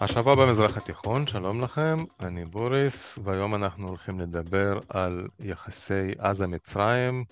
[0.00, 7.24] השבוע במזרח התיכון, שלום לכם, אני בוריס, והיום אנחנו הולכים לדבר על יחסי עזה-מצרים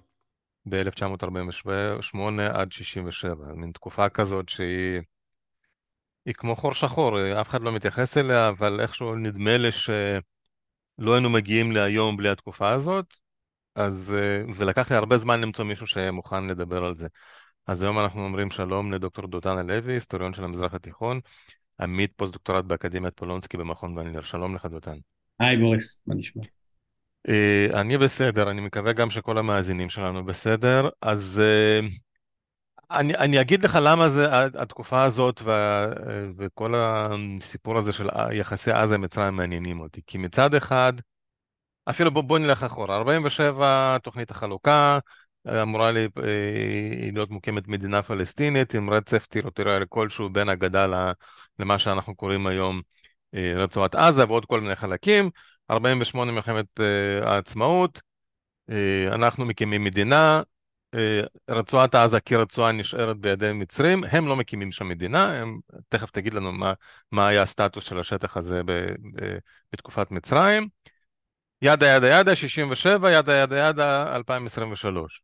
[0.69, 2.19] ב-1948
[2.53, 5.01] עד 67, מין תקופה כזאת שהיא
[6.27, 11.31] היא כמו חור שחור, אף אחד לא מתייחס אליה, אבל איכשהו נדמה לי שלא היינו
[11.31, 13.07] מגיעים להיום בלי התקופה הזאת,
[13.75, 14.15] אז,
[14.57, 17.09] ולקח לי הרבה זמן למצוא מישהו שמוכן לדבר על זה.
[17.67, 21.21] אז היום אנחנו אומרים שלום לדוקטור דותן הלוי, היסטוריון של המזרח התיכון,
[21.81, 24.23] עמית פוסט-דוקטורט באקדמיית פולונסקי במכון ון ליר.
[24.23, 24.97] שלום לך, דותן.
[25.41, 26.43] היי, בוריס, מה נשמע?
[27.29, 30.89] אה, אני בסדר, אני מקווה גם שכל המאזינים שלנו בסדר.
[31.03, 31.87] אז אה,
[32.91, 35.87] אני, אני אגיד לך למה זה התקופה הזאת וה,
[36.37, 40.01] וכל הסיפור הזה של יחסי עזה-מצרים מעניינים אותי.
[40.07, 40.93] כי מצד אחד,
[41.91, 44.99] אפילו בוא, בוא נלך אחורה, 47, תוכנית החלוקה,
[45.49, 46.07] אמורה אה,
[47.13, 51.13] להיות מוקמת מדינה פלסטינית עם רצף טריטוריאלי כלשהו בין הגדה
[51.59, 52.81] למה שאנחנו קוראים היום
[53.35, 55.31] אה, רצועת עזה ועוד כל מיני חלקים.
[55.71, 58.01] 48 מלחמת אה, העצמאות,
[59.13, 60.43] אנחנו מקימים מדינה,
[61.51, 66.53] רצועת עזה כרצועה נשארת בידי מצרים, הם לא מקימים שם מדינה, הם, תכף תגיד לנו
[66.53, 66.73] מה,
[67.13, 68.73] מה היה הסטטוס של השטח הזה ב,
[69.15, 69.39] ב,
[69.73, 70.69] בתקופת מצרים.
[71.63, 75.23] ידה ידה ידה 67, ידה ידה ידה 2023.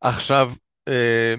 [0.00, 0.52] עכשיו,
[0.88, 1.34] אה,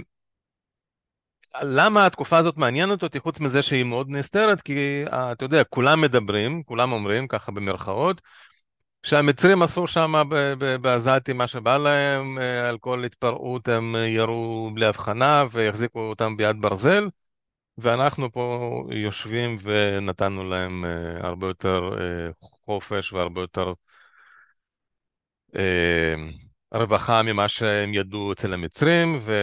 [1.61, 4.61] למה התקופה הזאת מעניינת אותי, חוץ מזה שהיא מאוד נסתרת?
[4.61, 8.21] כי אה, אתה יודע, כולם מדברים, כולם אומרים, ככה במרכאות,
[9.03, 10.13] שהמצרים עשו שם
[10.81, 16.61] בעזתי מה שבא להם, אה, על כל התפרעות הם ירו בלי הבחנה והחזיקו אותם ביד
[16.61, 17.09] ברזל,
[17.77, 20.85] ואנחנו פה יושבים ונתנו להם
[21.19, 21.89] הרבה יותר
[22.65, 23.73] חופש והרבה יותר
[26.73, 29.33] רווחה ממה שהם ידעו אצל המצרים, ו...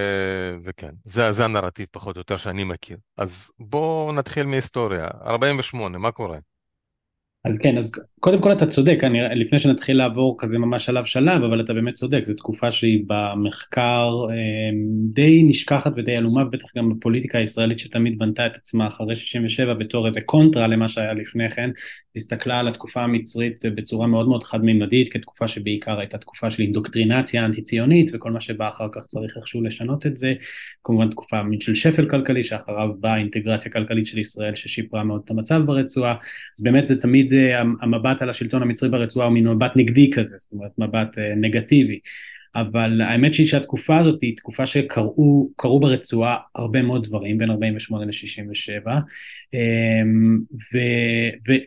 [0.64, 2.98] וכן, זה, זה הנרטיב פחות או יותר שאני מכיר.
[3.16, 5.08] אז בואו נתחיל מהיסטוריה.
[5.22, 6.38] 48, מה קורה?
[7.47, 11.42] אז כן, אז קודם כל אתה צודק, אני, לפני שנתחיל לעבור כזה ממש שלב שלב,
[11.42, 14.34] אבל אתה באמת צודק, זו תקופה שהיא במחקר אה,
[15.12, 20.07] די נשכחת ודי עלומה, בטח גם בפוליטיקה הישראלית שתמיד בנתה את עצמה אחרי 67 בתור
[20.07, 21.70] איזה קונטרה למה שהיה לפני כן,
[22.17, 28.11] הסתכלה על התקופה המצרית בצורה מאוד מאוד חד-ממדית, כתקופה שבעיקר הייתה תקופה של אינדוקטרינציה אנטי-ציונית,
[28.14, 30.33] וכל מה שבא אחר כך צריך איכשהו לשנות את זה,
[30.84, 35.63] כמובן תקופה של שפל כלכלי, שאחריו באה אינטגרציה כלכלית של ישראל ששיפרה מאוד את המצב
[35.67, 36.14] ברצועה,
[36.58, 37.33] אז באמת זה תמיד
[37.80, 41.98] המבט על השלטון המצרי ברצועה הוא מין מבט נגדי כזה, זאת אומרת מבט אה, נגטיבי.
[42.57, 48.91] אבל האמת שהיא שהתקופה הזאת היא תקופה שקרו ברצועה הרבה מאוד דברים בין 48 ל-67
[49.55, 50.39] אמ,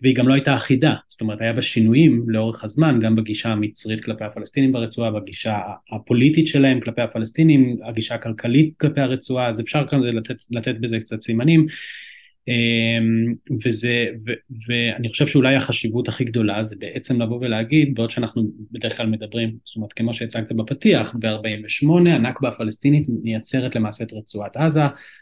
[0.02, 4.04] והיא גם לא הייתה אחידה, זאת אומרת היה בה שינויים לאורך הזמן גם בגישה המצרית
[4.04, 5.60] כלפי הפלסטינים ברצועה, בגישה
[5.92, 11.22] הפוליטית שלהם כלפי הפלסטינים, הגישה הכלכלית כלפי הרצועה, אז אפשר כאן לתת, לתת בזה קצת
[11.22, 11.68] סימנים
[13.66, 14.32] וזה, ו,
[14.68, 19.56] ואני חושב שאולי החשיבות הכי גדולה זה בעצם לבוא ולהגיד, בעוד שאנחנו בדרך כלל מדברים,
[19.66, 24.82] זאת אומרת כמו שהצגת בפתיח, ב-48 הנכבה הפלסטינית מייצרת למעשה את רצועת עזה,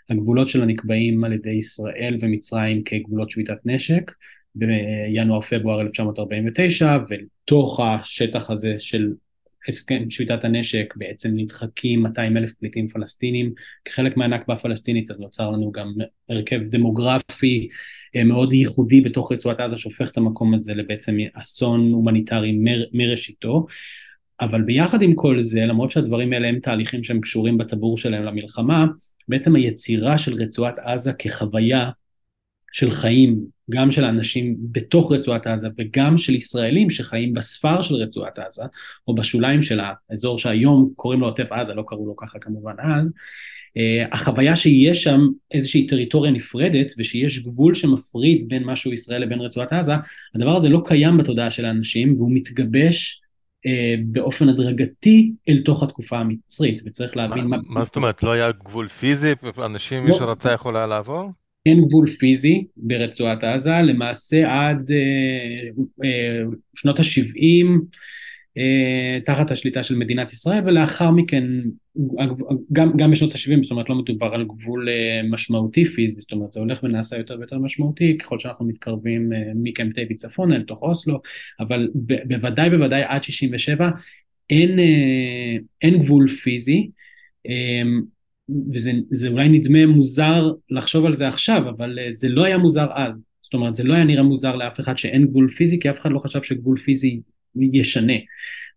[0.09, 4.11] הגבולות שלה נקבעים על ידי ישראל ומצרים כגבולות שביתת נשק
[4.55, 9.13] בינואר-פברואר 1949, ולתוך השטח הזה של
[9.69, 13.53] הסכם שביתת הנשק בעצם נדחקים 200 אלף פליטים פלסטינים.
[13.85, 15.93] כחלק מהנכבה הפלסטינית אז נוצר לנו גם
[16.29, 17.67] הרכב דמוגרפי
[18.15, 23.65] אה, מאוד ייחודי בתוך רצועת עזה שהופך את המקום הזה לבעצם אסון הומניטרי מר, מראשיתו
[24.41, 28.85] אבל ביחד עם כל זה למרות שהדברים האלה הם תהליכים שהם קשורים בטבור שלהם למלחמה
[29.27, 31.89] בעצם היצירה של רצועת עזה כחוויה
[32.71, 38.39] של חיים, גם של האנשים בתוך רצועת עזה וגם של ישראלים שחיים בספר של רצועת
[38.39, 38.63] עזה,
[39.07, 39.79] או בשוליים של
[40.09, 45.03] האזור שהיום קוראים לו עוטף עזה, לא קראו לו ככה כמובן אז, uh, החוויה שיש
[45.03, 45.19] שם
[45.51, 49.93] איזושהי טריטוריה נפרדת ושיש גבול שמפריד בין משהו ישראל לבין רצועת עזה,
[50.35, 53.21] הדבר הזה לא קיים בתודעה של האנשים והוא מתגבש
[53.67, 53.69] uh,
[54.05, 57.57] באופן הדרגתי אל תוך התקופה המצרית, וצריך להבין מה...
[57.67, 59.33] מה זאת אומרת, לא היה גבול פיזי?
[59.65, 60.17] אנשים, מי לא.
[60.17, 61.31] שרצה יכול היה לעבור?
[61.67, 66.43] אין גבול פיזי ברצועת עזה, למעשה עד אה, אה,
[66.75, 67.67] שנות ה-70
[68.57, 71.43] אה, תחת השליטה של מדינת ישראל ולאחר מכן
[72.73, 74.87] גם, גם בשנות ה-70 זאת אומרת לא מדובר על גבול
[75.29, 80.17] משמעותי פיזי זאת אומרת זה הולך ונעשה יותר ויותר משמעותי ככל שאנחנו מתקרבים מקמפ דיוויד
[80.17, 81.21] צפונה אל תוך אוסלו
[81.59, 83.89] אבל ב- בוודאי בוודאי עד 67
[84.49, 84.79] אין,
[85.81, 86.89] אין גבול פיזי
[88.73, 93.13] וזה אולי נדמה מוזר לחשוב על זה עכשיו, אבל אה, זה לא היה מוזר אז.
[93.41, 96.11] זאת אומרת, זה לא היה נראה מוזר לאף אחד שאין גבול פיזי, כי אף אחד
[96.11, 97.21] לא חשב שגבול פיזי
[97.55, 98.13] ישנה.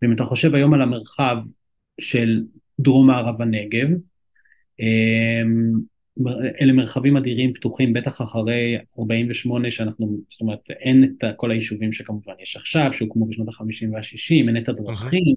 [0.02, 1.36] ואם אתה חושב היום על המרחב
[2.00, 2.42] של
[2.80, 3.88] דרום מערב הנגב,
[4.80, 5.72] אמ,
[6.60, 12.32] אלה מרחבים אדירים פתוחים בטח אחרי 48 שאנחנו, זאת אומרת אין את כל היישובים שכמובן
[12.42, 15.34] יש עכשיו שהוקמו בשנות ה-50 וה-60, אין את הדרכים,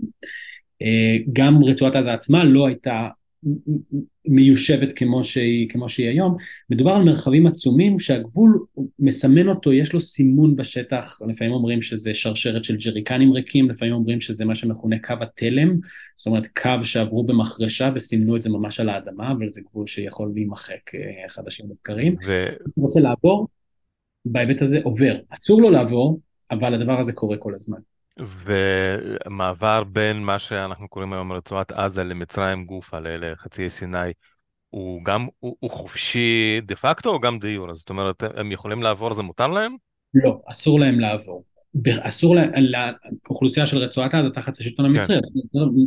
[0.81, 3.09] אה, גם רצועת עזה עצמה לא הייתה
[4.25, 6.37] מיושבת כמו שהיא, כמו שהיא היום,
[6.69, 8.65] מדובר על מרחבים עצומים שהגבול
[8.99, 14.21] מסמן אותו, יש לו סימון בשטח, לפעמים אומרים שזה שרשרת של ג'ריקנים ריקים, לפעמים אומרים
[14.21, 15.77] שזה מה שמכונה קו התלם,
[16.17, 20.31] זאת אומרת קו שעברו במחרשה וסימנו את זה ממש על האדמה, אבל זה גבול שיכול
[20.33, 22.15] להימחק אה, חדשים לבקרים.
[22.27, 22.45] ו...
[22.77, 23.47] רוצה לעבור,
[24.25, 26.19] בהיבט הזה עובר, אסור לו לעבור,
[26.51, 27.77] אבל הדבר הזה קורה כל הזמן.
[28.19, 34.11] ומעבר בין מה שאנחנו קוראים היום רצועת עזה למצרים גופה, לחצי סיני,
[34.69, 37.73] הוא גם, הוא, הוא חופשי דה פקטו או גם דה יורה?
[37.73, 39.75] זאת אומרת, הם יכולים לעבור, זה מותר להם?
[40.13, 41.43] לא, אסור להם לעבור.
[42.01, 42.35] אסור
[43.29, 44.99] לאוכלוסייה של רצועת עזה תחת השלטון כן.
[44.99, 45.17] המצרי,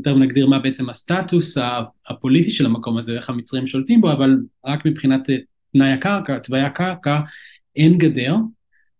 [0.04, 0.18] כן.
[0.18, 1.58] נגדיר מה בעצם הסטטוס
[2.08, 5.20] הפוליטי של המקום הזה, איך המצרים שולטים בו, אבל רק מבחינת
[5.72, 7.20] תנאי הקרקע, תוואי הקרקע,
[7.76, 8.34] אין גדר,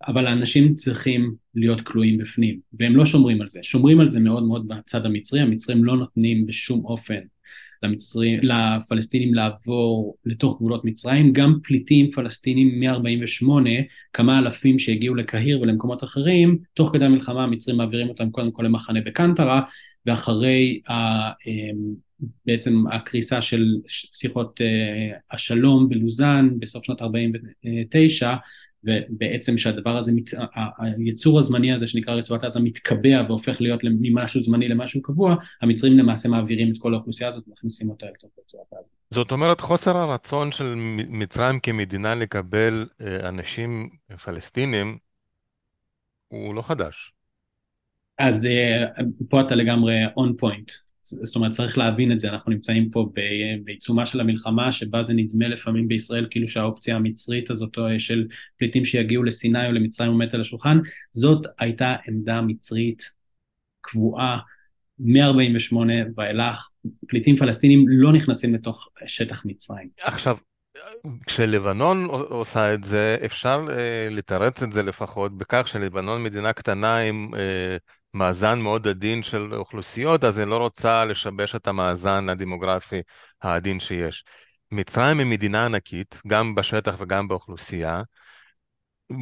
[0.09, 3.61] אבל האנשים צריכים להיות כלואים בפנים, והם לא שומרים על זה.
[3.63, 7.21] שומרים על זה מאוד מאוד בצד המצרי, המצרים לא נותנים בשום אופן
[7.83, 13.47] למצרים, לפלסטינים לעבור לתוך גבולות מצרים, גם פליטים פלסטינים מ-48,
[14.13, 19.01] כמה אלפים שהגיעו לקהיר ולמקומות אחרים, תוך כדי המלחמה המצרים מעבירים אותם קודם כל למחנה
[19.01, 19.63] בקנטרה,
[20.07, 20.93] ואחרי ה,
[21.47, 22.07] אמ,
[22.47, 28.35] בעצם הקריסה של שיחות אה, השלום בלוזאן בסוף שנת 49,
[28.87, 30.13] ובעצם שהדבר הזה,
[30.99, 36.29] היצור הזמני הזה שנקרא רצועת עזה מתקבע והופך להיות ממשהו זמני למשהו קבוע, המצרים למעשה
[36.29, 38.89] מעבירים את כל האוכלוסייה הזאת ומכניסים אותה לתוך רצועת עזה.
[39.11, 40.75] זאת אומרת חוסר הרצון של
[41.09, 43.89] מצרים כמדינה לקבל אה, אנשים
[44.25, 44.99] פלסטינים
[46.29, 47.13] הוא לא חדש.
[48.19, 50.71] אז אה, פה אתה לגמרי און פוינט.
[51.07, 53.11] זאת אומרת צריך להבין את זה, אנחנו נמצאים פה
[53.65, 58.27] בעיצומה של המלחמה שבה זה נדמה לפעמים בישראל כאילו שהאופציה המצרית הזאת של
[58.59, 60.79] פליטים שיגיעו לסיני או למצרים עומדת על השולחן,
[61.11, 63.11] זאת הייתה עמדה מצרית
[63.81, 64.39] קבועה
[64.99, 65.77] מ-48
[66.17, 66.69] ואילך,
[67.09, 69.89] פליטים פלסטינים לא נכנסים לתוך שטח מצרים.
[70.03, 70.37] עכשיו,
[71.27, 77.31] כשלבנון עושה את זה, אפשר אה, לתרץ את זה לפחות בכך שלבנון מדינה קטנה עם
[77.37, 77.77] אה,
[78.17, 83.01] מאזן מאוד עדין של אוכלוסיות, אז היא לא רוצה לשבש את המאזן הדמוגרפי
[83.43, 84.25] העדין שיש.
[84.73, 88.03] מצרים היא מדינה ענקית, גם בשטח וגם באוכלוסייה,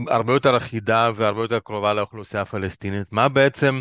[0.08, 3.12] הרבה יותר אחידה והרבה יותר קרובה לאוכלוסייה הפלסטינית.
[3.12, 3.80] מה בעצם,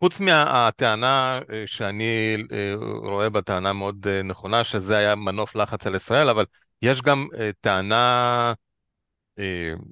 [0.00, 5.86] חוץ מהטענה אה, שאני אה, רואה בה טענה מאוד אה, נכונה, שזה היה מנוף לחץ
[5.86, 6.44] על ישראל, אבל
[6.82, 7.26] יש גם
[7.60, 8.52] טענה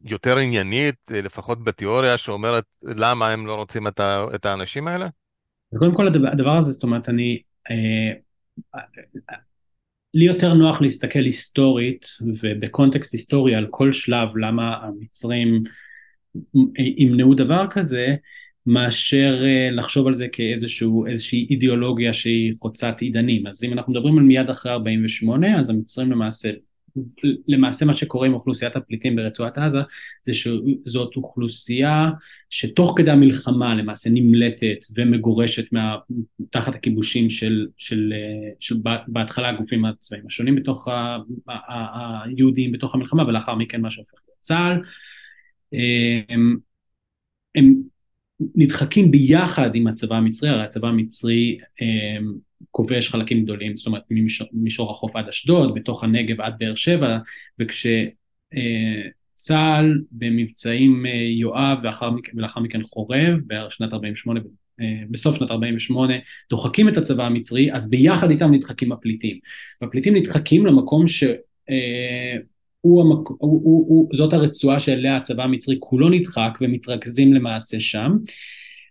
[0.05, 5.09] יותר עניינית, אה, לפחות בתיאוריה, שאומרת למה הם לא רוצים את, ה, את האנשים האלה?
[5.73, 7.43] אז קודם כל הדבר, הדבר הזה, זאת אומרת, אני...
[7.71, 8.13] אה,
[10.15, 12.07] לי יותר נוח להסתכל היסטורית
[12.43, 15.63] ובקונטקסט היסטורי על כל שלב למה המצרים
[16.97, 18.15] ימנעו דבר כזה,
[18.67, 19.35] מאשר
[19.73, 23.47] לחשוב על זה כאיזושהי אידיאולוגיה שהיא חוצת עידנים.
[23.47, 26.51] אז אם אנחנו מדברים על מיד אחרי 48, אז המצרים למעשה
[27.49, 29.79] למעשה מה שקורה עם אוכלוסיית הפליטים ברצועת עזה
[30.23, 32.11] זה שזאת אוכלוסייה
[32.51, 35.97] שתוך כדי המלחמה למעשה נמלטת ומגורשת מה,
[36.51, 38.13] תחת הכיבושים של, של,
[38.59, 40.89] של, של בהתחלה הגופים הצבאיים השונים בתוך
[41.69, 44.83] היהודים בתוך המלחמה ולאחר מכן מה שהופך להיות צה"ל.
[46.29, 46.57] הם,
[47.55, 47.83] הם
[48.55, 51.59] נדחקים ביחד עם הצבא המצרי, הרי הצבא המצרי
[52.71, 54.03] כובש חלקים גדולים, זאת אומרת
[54.53, 57.19] ממישור החוף עד אשדוד, בתוך הנגב עד באר שבע,
[57.59, 58.15] וכשצה"ל
[60.13, 64.41] במבצעים אה, יואב ולאחר, ולאחר מכן חורב בשנת 48,
[64.81, 66.15] אה, בסוף שנת 48
[66.51, 69.39] דוחקים את הצבא המצרי, אז ביחד איתם נדחקים הפליטים.
[69.81, 71.25] והפליטים נדחקים למקום ש...
[72.83, 73.29] הוא המק...
[73.29, 78.17] הוא, הוא, הוא, זאת הרצועה שאליה הצבא המצרי כולו נדחק ומתרכזים למעשה שם.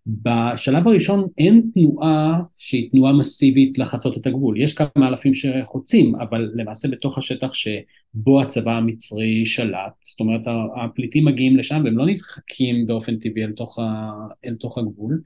[0.08, 6.52] בשלב הראשון אין תנועה שהיא תנועה מסיבית לחצות את הגבול, יש כמה אלפים שחוצים, אבל
[6.56, 10.42] למעשה בתוך השטח שבו הצבא המצרי שלט, זאת אומרת
[10.84, 14.12] הפליטים מגיעים לשם והם לא נדחקים באופן טבעי אל תוך, ה,
[14.46, 15.22] אל תוך הגבול.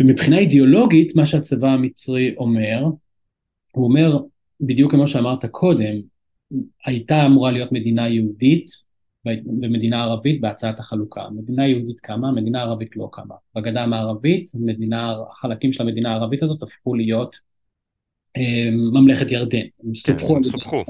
[0.00, 2.84] ומבחינה אידיאולוגית מה שהצבא המצרי אומר,
[3.72, 4.18] הוא אומר
[4.60, 5.94] בדיוק כמו שאמרת קודם,
[6.86, 8.70] הייתה אמורה להיות מדינה יהודית
[9.44, 11.22] במדינה ערבית בהצעת החלוקה.
[11.30, 13.34] מדינה יהודית קמה, מדינה ערבית לא קמה.
[13.56, 17.36] בגדה המערבית, מדינה, החלקים של המדינה הערבית הזאת הפכו להיות
[18.36, 19.66] אה, ממלכת ירדן.
[19.94, 20.84] סופחו, סופחו.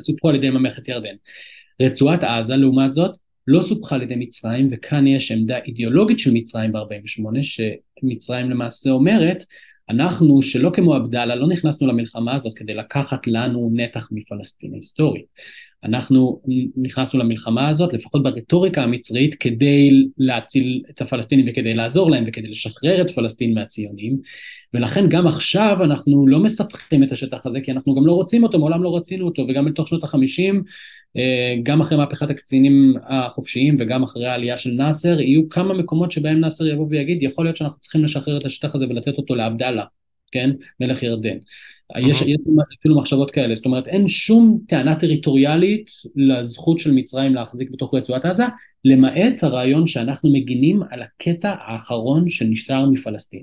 [0.00, 1.14] סופחו על ידי ממלכת ירדן.
[1.82, 6.72] רצועת עזה, לעומת זאת, לא סופחה על ידי מצרים, וכאן יש עמדה אידיאולוגית של מצרים
[6.72, 9.44] ב-48, שמצרים למעשה אומרת,
[9.90, 15.24] אנחנו, שלא כמו עבדאללה, לא נכנסנו למלחמה הזאת כדי לקחת לנו נתח מפלסטין היסטורית.
[15.84, 16.40] אנחנו
[16.76, 23.00] נכנסנו למלחמה הזאת, לפחות ברטוריקה המצרית, כדי להציל את הפלסטינים וכדי לעזור להם וכדי לשחרר
[23.00, 24.18] את פלסטין מהציונים,
[24.74, 28.58] ולכן גם עכשיו אנחנו לא מספחים את השטח הזה, כי אנחנו גם לא רוצים אותו,
[28.58, 30.62] מעולם לא רצינו אותו, וגם בתוך שנות החמישים,
[31.62, 36.66] גם אחרי מהפכת הקצינים החופשיים וגם אחרי העלייה של נאסר, יהיו כמה מקומות שבהם נאסר
[36.66, 39.84] יבוא ויגיד, יכול להיות שאנחנו צריכים לשחרר את השטח הזה ולתת אותו לעבדאללה,
[40.32, 40.50] כן?
[40.80, 41.36] מלך ירדן.
[41.98, 42.40] יש, יש
[42.80, 48.24] אפילו מחשבות כאלה, זאת אומרת אין שום טענה טריטוריאלית לזכות של מצרים להחזיק בתוך רצועת
[48.24, 48.44] עזה,
[48.84, 53.42] למעט הרעיון שאנחנו מגינים על הקטע האחרון שנשאר מפלסטין.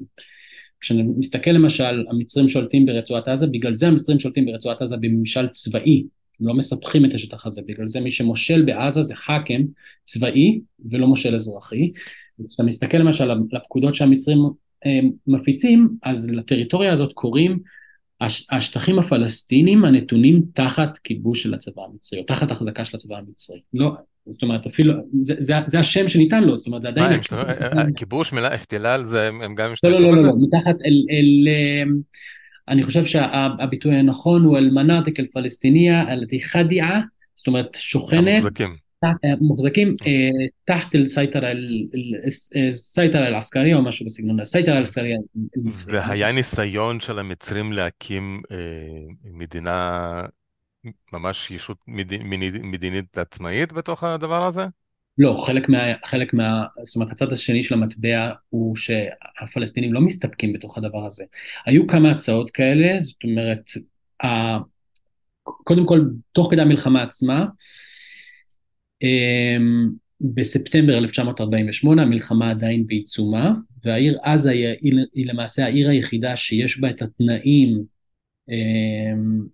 [0.81, 6.03] כשאני מסתכל למשל, המצרים שולטים ברצועת עזה, בגלל זה המצרים שולטים ברצועת עזה בממשל צבאי,
[6.39, 9.61] לא מספחים את השטח הזה, בגלל זה מי שמושל בעזה זה חאקם
[10.03, 10.59] צבאי
[10.91, 11.91] ולא מושל אזרחי.
[12.47, 14.39] כשאתה מסתכל למשל על הפקודות שהמצרים
[14.85, 17.59] אה, מפיצים, אז לטריטוריה הזאת קוראים
[18.51, 23.59] השטחים הפלסטינים הנתונים תחת כיבוש של הצבא המצרי, או תחת החזקה של הצבא המצרי.
[23.73, 23.91] לא,
[24.29, 27.19] זאת אומרת, אפילו, זה, זה, זה השם שניתן לו, זאת אומרת, זה עדיין...
[27.75, 30.05] מה, כיבוש, מילה, זה, הם גם משתמשים בזה?
[30.05, 31.47] לא, לא, לא, לא, מתחת אל...
[32.67, 37.01] אני חושב שהביטוי הנכון הוא المناطق الفلسطينية, الخاضعة,
[37.35, 38.27] זאת אומרת, שוכנת...
[38.27, 38.75] המוחזקים.
[39.41, 39.95] מוחזקים
[40.65, 41.45] תחת السيطرة
[43.27, 45.13] العسكرية או משהו בסגנון, ה السيطرة العسكرية.
[45.87, 48.41] והיה ניסיון של המצרים להקים
[49.23, 50.21] מדינה,
[51.13, 51.77] ממש ישות
[52.63, 54.65] מדינית עצמאית בתוך הדבר הזה?
[55.17, 60.53] לא, חלק מה, חלק מה, זאת אומרת הצד השני של המטבע הוא שהפלסטינים לא מסתפקים
[60.53, 61.23] בתוך הדבר הזה.
[61.65, 63.71] היו כמה הצעות כאלה, זאת אומרת,
[65.43, 67.45] קודם כל, תוך כדי המלחמה עצמה,
[69.01, 69.89] אמ,
[70.21, 73.53] בספטמבר 1948 המלחמה עדיין בעיצומה
[73.83, 74.67] והעיר עזה היא,
[75.13, 77.83] היא, למעשה העיר היחידה שיש בה את התנאים
[78.49, 79.45] אמ,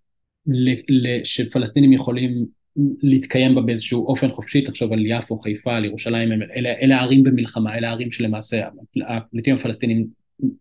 [1.23, 2.45] שפלסטינים יכולים
[3.01, 7.77] להתקיים בה באיזשהו אופן חופשי, תחשוב על יפו, חיפה, על ירושלים, אלה, אלה הערים במלחמה,
[7.77, 8.67] אלה הערים שלמעשה
[9.07, 10.07] הפליטים הפלסטינים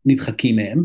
[0.05, 0.85] נדחקים מהם.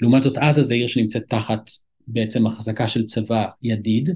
[0.00, 1.70] לעומת זאת עזה זה עיר שנמצאת תחת
[2.06, 4.10] בעצם החזקה של צבא ידיד,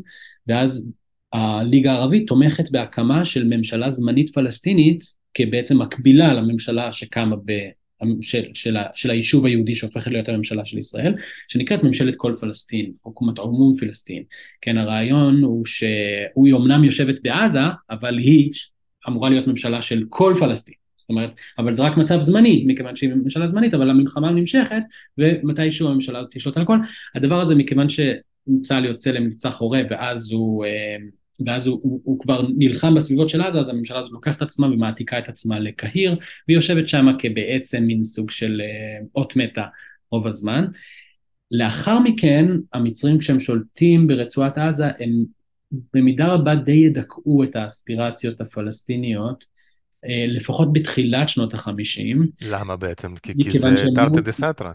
[0.47, 0.89] ואז
[1.33, 7.53] הליגה הערבית תומכת בהקמה של ממשלה זמנית פלסטינית כבעצם מקבילה לממשלה שקמה ב...
[8.23, 11.15] של, של, של היישוב היהודי שהופכת להיות הממשלה של ישראל,
[11.49, 14.23] שנקראת ממשלת כל פלסטין, חוכמת עומום פלסטין.
[14.61, 18.51] כן, הרעיון הוא שהוא אמנם יושבת בעזה, אבל היא
[19.09, 20.75] אמורה להיות ממשלה של כל פלסטין.
[20.99, 24.83] זאת אומרת, אבל זה רק מצב זמני, מכיוון שהיא ממשלה זמנית, אבל המלחמה נמשכת,
[25.19, 26.77] ומתישהו הממשלה תשלוט על הכל.
[27.15, 30.65] הדבר הזה מכיוון שצה"ל יוצא למבצע חורב, ואז הוא...
[31.41, 34.43] אה, ואז הוא, הוא, הוא כבר נלחם בסביבות של עזה, אז הממשלה הזאת לוקחת את
[34.43, 36.17] עצמה ומעתיקה את עצמה לקהיר,
[36.49, 39.65] והיא יושבת שם כבעצם מין סוג של uh, אות מתה
[40.11, 40.67] רוב הזמן.
[41.51, 45.25] לאחר מכן, המצרים כשהם שולטים ברצועת עזה, הם
[45.95, 52.27] במידה רבה די ידכאו את האספירציות הפלסטיניות, uh, לפחות בתחילת שנות החמישים.
[52.51, 53.15] למה בעצם?
[53.23, 54.73] כי, כי זה תרתי דה סתרא.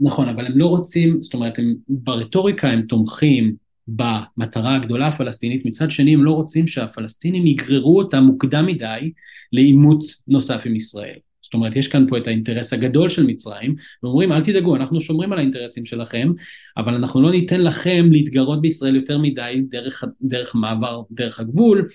[0.00, 3.54] נכון, אבל הם לא רוצים, זאת אומרת, הם, ברטוריקה הם תומכים
[3.88, 9.12] במטרה הגדולה הפלסטינית, מצד שני הם לא רוצים שהפלסטינים יגררו אותם מוקדם מדי
[9.52, 11.16] לעימות נוסף עם ישראל.
[11.42, 15.32] זאת אומרת, יש כאן פה את האינטרס הגדול של מצרים, ואומרים, אל תדאגו, אנחנו שומרים
[15.32, 16.32] על האינטרסים שלכם,
[16.76, 21.88] אבל אנחנו לא ניתן לכם להתגרות בישראל יותר מדי דרך, דרך מעבר, דרך הגבול,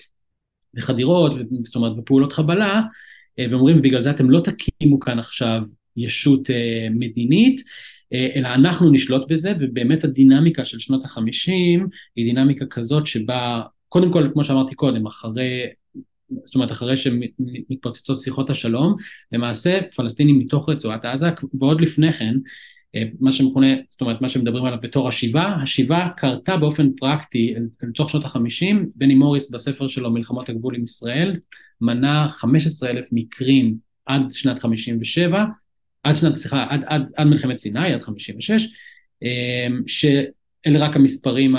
[0.74, 1.32] בחדירות,
[1.64, 2.82] זאת אומרת, בפעולות חבלה,
[3.38, 5.62] אה, ואומרים, בגלל זה אתם לא תקימו כאן עכשיו
[5.96, 7.62] ישות אה, מדינית,
[8.12, 11.86] אלא אנחנו נשלוט בזה, ובאמת הדינמיקה של שנות החמישים
[12.16, 15.66] היא דינמיקה כזאת שבה, קודם כל, כמו שאמרתי קודם, אחרי,
[16.44, 18.96] זאת אומרת, אחרי שמתפוצצות שיחות השלום,
[19.32, 21.28] למעשה פלסטינים מתוך רצועת עזה,
[21.60, 22.34] ועוד לפני כן,
[22.94, 28.10] אה, מה שמכונה, זאת אומרת, מה שמדברים עליו בתור השיבה, השיבה קרתה באופן פרקטי לתוך
[28.10, 31.36] שנות החמישים, בני מוריס בספר שלו מלחמות הגבול עם ישראל,
[31.80, 35.44] מנה 15 אלף מקרים עד שנת 57,
[36.02, 38.68] עד שנת, סליחה, עד, עד, עד מלחמת סיני, עד 56,
[39.22, 41.56] אמ, שאלה רק המספרים,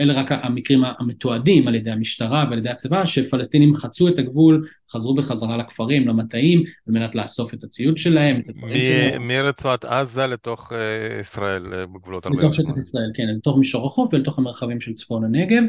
[0.00, 5.14] אלה רק המקרים המתועדים על ידי המשטרה ועל ידי הצבא, שפלסטינים חצו את הגבול, חזרו
[5.14, 9.28] בחזרה לכפרים, למטעים, על מנת לאסוף את הציוד שלהם, את הדברים שלהם.
[9.28, 12.42] מרצועת עזה לתוך אה, ישראל, אה, בגבולות 48.
[12.42, 15.62] לתוך שטח ישראל, כן, לתוך מישור החוף ולתוך המרחבים של צפון הנגב,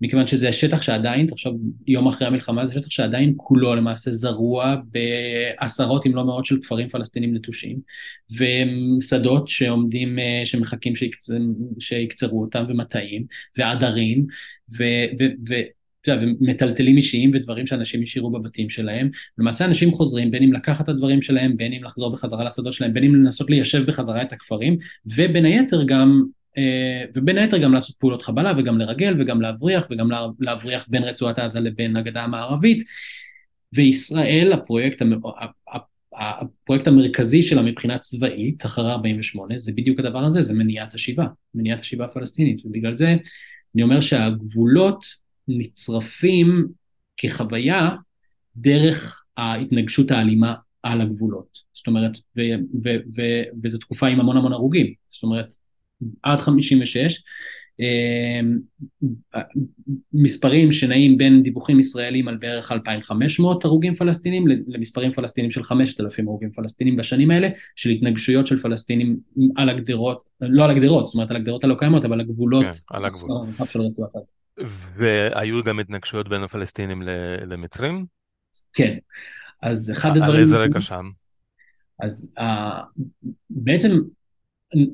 [0.00, 6.06] מכיוון שזה שטח שעדיין, תחשוב, יום אחרי המלחמה, זה שטח שעדיין כולו למעשה זרוע בעשרות
[6.06, 7.78] אם לא מאות של כפרים פלסטינים נטושים,
[8.30, 10.92] ושדות שעומדים, אה, שמחכים
[11.78, 13.24] שיקצרו אותם, ומטעים,
[13.58, 14.26] ועדרים,
[14.78, 14.84] ו...
[15.18, 15.54] ו, ו
[16.40, 19.10] מטלטלים אישיים ודברים שאנשים השאירו בבתים שלהם.
[19.38, 22.92] למעשה אנשים חוזרים בין אם לקחת את הדברים שלהם, בין אם לחזור בחזרה לשדות שלהם,
[22.92, 26.22] בין אם לנסות ליישב בחזרה את הכפרים, ובין היתר גם
[26.58, 30.08] אה, ובין היתר גם לעשות פעולות חבלה וגם לרגל וגם להבריח וגם
[30.40, 32.82] להבריח בין רצועת עזה לבין הגדה המערבית
[33.72, 35.02] וישראל הפרויקט,
[36.16, 41.80] הפרויקט המרכזי שלה מבחינה צבאית אחרי 48 זה בדיוק הדבר הזה זה מניעת השיבה מניעת
[41.80, 43.16] השיבה הפלסטינית ובגלל זה
[43.74, 45.04] אני אומר שהגבולות
[45.48, 46.68] נצרפים
[47.16, 47.90] כחוויה
[48.56, 51.58] דרך ההתנגשות האלימה על הגבולות.
[51.74, 52.12] זאת אומרת
[53.62, 54.94] וזו תקופה עם המון המון הרוגים.
[55.10, 55.54] זאת אומרת
[56.22, 57.22] עד 56, אמ,
[60.12, 66.50] מספרים שנעים בין דיווחים ישראלים על בערך 2,500 הרוגים פלסטינים למספרים פלסטינים של 5,000 הרוגים
[66.50, 69.16] פלסטינים בשנים האלה של התנגשויות של פלסטינים
[69.56, 73.04] על הגדרות, לא על הגדרות, זאת אומרת על הגדרות הלא קיימות, אבל הגבולות, כן, על
[73.04, 73.46] הגבול.
[73.66, 74.30] של רצועת עזה.
[74.96, 77.02] והיו גם התנגשויות בין הפלסטינים
[77.46, 78.06] למצרים?
[78.72, 78.96] כן,
[79.62, 80.30] אז אחד הדברים...
[80.30, 81.10] על איזה רקע שם?
[82.00, 82.42] אז uh,
[83.50, 84.00] בעצם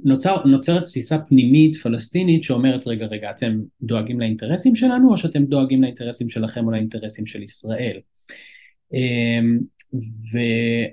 [0.05, 5.83] נוצר, נוצרת תסיסה פנימית פלסטינית שאומרת רגע רגע אתם דואגים לאינטרסים שלנו או שאתם דואגים
[5.83, 8.01] לאינטרסים שלכם או לאינטרסים של ישראל.
[8.93, 9.59] אמ,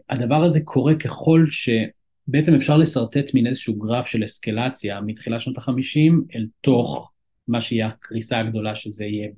[0.09, 6.23] והדבר הזה קורה ככל שבעצם אפשר לשרטט מין איזשהו גרף של אסקלציה מתחילת שנות החמישים
[6.35, 7.11] אל תוך
[7.47, 9.29] מה שיהיה הקריסה הגדולה שזה יהיה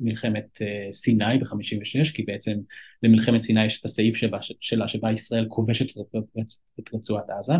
[0.00, 2.58] במלחמת אה, סיני ב-56 כי בעצם
[3.02, 5.86] למלחמת סיני יש את הסעיף שבה, שלה שבה ישראל כובשת
[6.80, 7.54] את רצועת עזה.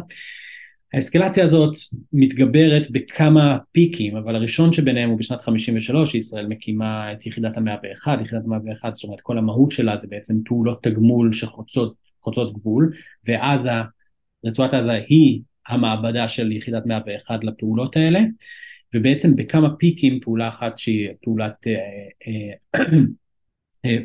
[0.95, 1.75] האסקלציה הזאת
[2.13, 8.19] מתגברת בכמה פיקים, אבל הראשון שביניהם הוא בשנת 53, שישראל מקימה את יחידת המאה ואחד,
[8.21, 12.93] יחידת המאה ואחד, זאת אומרת כל המהות שלה זה בעצם פעולות תגמול שחוצות גבול,
[13.27, 13.69] ואז
[14.45, 18.21] רצועת עזה היא המעבדה של יחידת מאה ואחד לפעולות האלה,
[18.95, 21.73] ובעצם בכמה פיקים, פעולה אחת שהיא פעולת, אה,
[22.27, 22.83] אה,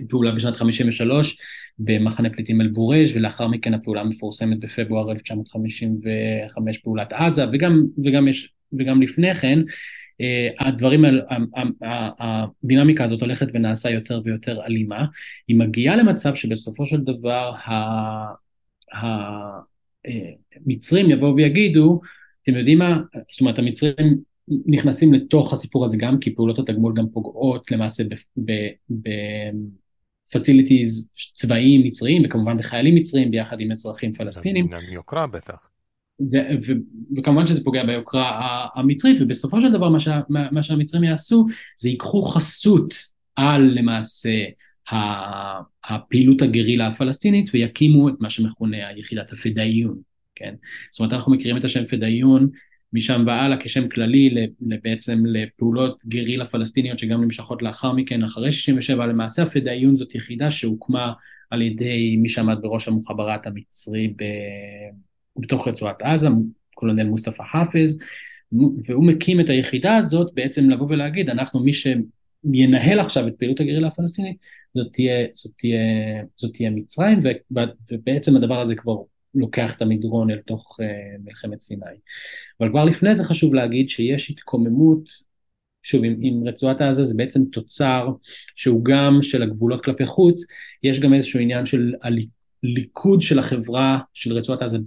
[0.10, 1.38] פעולה בשנת 53,
[1.80, 9.02] במחנה פליטים אל-בורג' ולאחר מכן הפעולה המפורסמת בפברואר 1955 פעולת עזה וגם, וגם, יש, וגם
[9.02, 9.60] לפני כן
[10.22, 11.06] אה, הדברים,
[12.20, 15.06] הדינמיקה הזאת הולכת ונעשה יותר ויותר אלימה,
[15.48, 17.54] היא מגיעה למצב שבסופו של דבר
[20.66, 22.02] המצרים אה, יבואו ויגידו,
[22.44, 22.98] אתם יודעים מה,
[23.32, 24.29] זאת אומרת המצרים
[24.66, 28.14] נכנסים לתוך הסיפור הזה גם כי פעולות התגמול גם פוגעות למעשה ב,
[28.46, 28.52] ב,
[28.90, 29.10] ב,
[30.34, 34.68] פסיליטיז צבאיים מצריים וכמובן בחיילים מצריים ביחד עם אזרחים פלסטינים.
[34.68, 35.70] גם יוקרה בטח.
[37.18, 41.46] וכמובן שזה פוגע ביוקרה המצרית ובסופו של דבר מה, שה- מה שהמצרים יעשו
[41.78, 42.94] זה ייקחו חסות
[43.36, 44.32] על למעשה
[45.84, 50.00] הפעילות הגרילה הפלסטינית ויקימו את מה שמכונה היחידת הפדאיון,
[50.36, 50.56] כן?
[50.92, 52.50] זאת אומרת אנחנו מכירים את השם פדאיון
[52.94, 54.48] משם והלאה כשם כללי
[54.84, 61.14] בעצם לפעולות גרילה פלסטיניות שגם נמשכות לאחר מכן, אחרי 67 למעשה הפדאיון זאת יחידה שהוקמה
[61.50, 64.24] על ידי מי שעמד בראש המוחבראת המצרי ב...
[65.38, 66.28] בתוך רצועת עזה,
[66.76, 68.00] קולונל מוסטפא חאפז,
[68.86, 73.88] והוא מקים את היחידה הזאת בעצם לבוא ולהגיד אנחנו מי שינהל עכשיו את פעילות הגרילה
[73.88, 74.38] הפלסטינית
[74.74, 75.80] זאת תהיה, זאת תהיה,
[76.36, 77.24] זאת תהיה מצרים
[77.92, 78.96] ובעצם הדבר הזה כבר
[79.36, 80.84] לוקח את המדרון אל תוך uh,
[81.26, 81.86] מלחמת סיני.
[82.60, 85.10] אבל כבר לפני זה חשוב להגיד שיש התקוממות,
[85.84, 88.08] שוב עם, עם רצועת עזה זה בעצם תוצר
[88.56, 90.46] שהוא גם של הגבולות כלפי חוץ,
[90.84, 91.94] יש גם איזשהו עניין של
[92.64, 94.78] הליכוד של החברה של רצועת עזה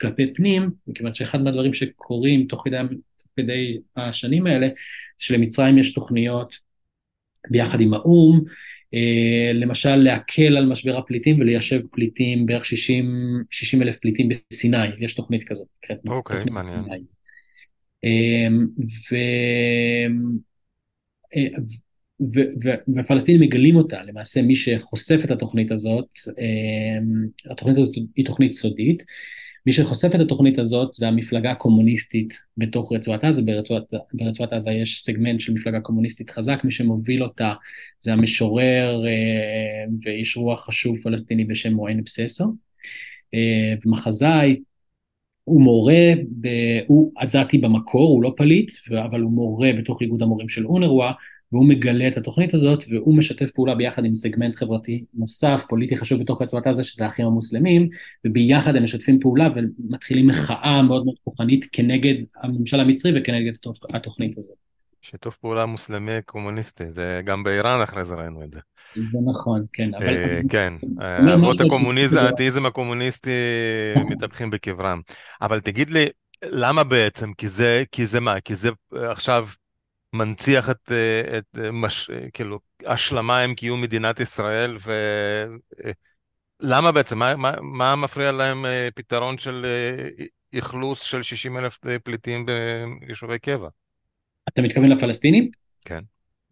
[0.00, 2.76] כלפי פנים, מכיוון שאחד מהדברים שקורים תוך כדי,
[3.36, 4.68] כדי השנים האלה,
[5.18, 6.54] שלמצרים יש תוכניות
[7.50, 8.52] ביחד עם האו"ם, אה,
[9.54, 13.04] למשל להקל על משבר הפליטים וליישב פליטים, בערך 60,
[13.50, 15.66] 60 אלף פליטים בסיני, יש תוכנית כזאת.
[16.06, 17.04] אוקיי, okay, מעניין.
[18.04, 18.66] אמ,
[19.10, 19.16] ו...
[21.36, 21.46] אה,
[22.34, 22.40] ו...
[22.64, 22.68] ו...
[22.98, 29.02] ופלסטינים מגלים אותה, למעשה מי שחושף את התוכנית הזאת, אמ, התוכנית הזאת היא תוכנית סודית,
[29.66, 33.82] מי שחושף את התוכנית הזאת זה המפלגה הקומוניסטית בתוך רצועת עזה, ברצועת,
[34.14, 37.52] ברצועת עזה יש סגמנט של מפלגה קומוניסטית חזק, מי שמוביל אותה
[38.00, 42.44] זה המשורר אה, ואיש רוח חשוב פלסטיני בשם מוען בססו,
[43.34, 44.56] אה, ומחזאי,
[45.44, 46.48] הוא מורה, ב,
[46.86, 48.72] הוא עזתי במקור, הוא לא פליט,
[49.04, 51.12] אבל הוא מורה בתוך איגוד המורים של אונרווה,
[51.54, 56.20] והוא מגלה את התוכנית הזאת והוא משתף פעולה ביחד עם סגמנט חברתי נוסף, פוליטי חשוב
[56.20, 57.88] בתוך רצועת עזה שזה האחים המוסלמים
[58.24, 63.52] וביחד הם משתפים פעולה ומתחילים מחאה מאוד מאוד כוחנית כנגד הממשל המצרי וכנגד
[63.90, 64.56] התוכנית הזאת.
[65.02, 68.60] שיתוף פעולה מוסלמי קומוניסטי, זה גם באיראן אחרי זה ראינו את זה.
[68.94, 69.94] זה נכון, כן.
[69.94, 70.06] אבל...
[70.06, 70.74] אה, כן,
[71.34, 73.30] אבות הקומוניזם, האתאיזם הקומוניסטי
[74.10, 75.00] מתהפכים בקברם.
[75.42, 76.04] אבל תגיד לי,
[76.44, 77.32] למה בעצם?
[77.32, 78.40] כי זה, כי זה מה?
[78.40, 79.48] כי זה עכשיו
[80.14, 80.92] מנציח את,
[81.38, 84.76] את מש, כאילו, השלמה עם קיום מדינת ישראל,
[86.62, 89.66] ולמה בעצם, מה, מה, מה מפריע להם פתרון של
[90.58, 93.68] אכלוס של 60 אלף פליטים ביישובי קבע?
[94.48, 95.50] אתה מתכוון לפלסטינים?
[95.84, 96.00] כן.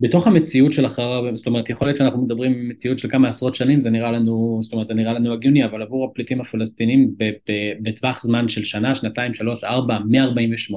[0.00, 3.54] בתוך המציאות של אחריו, זאת אומרת, יכול להיות שאנחנו מדברים עם מציאות של כמה עשרות
[3.54, 7.14] שנים, זה נראה לנו, זאת אומרת, זה נראה לנו הגיוני, אבל עבור הפליטים הפלסטינים
[7.82, 10.74] בטווח זמן של שנה, שנתיים, שלוש, ארבע, מ-48,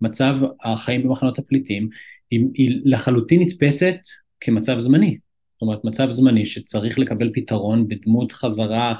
[0.00, 0.34] מצב
[0.64, 1.88] החיים במחנות הפליטים
[2.30, 3.96] היא, היא לחלוטין נתפסת
[4.40, 5.18] כמצב זמני.
[5.54, 8.94] זאת אומרת, מצב זמני שצריך לקבל פתרון בדמות חזרה